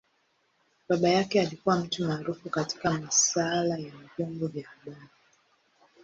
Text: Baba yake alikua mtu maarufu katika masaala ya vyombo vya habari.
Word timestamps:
Baba 0.89 1.09
yake 1.09 1.41
alikua 1.41 1.75
mtu 1.77 2.05
maarufu 2.07 2.49
katika 2.49 2.91
masaala 2.91 3.77
ya 3.77 3.91
vyombo 4.17 4.47
vya 4.47 4.67
habari. 4.67 5.07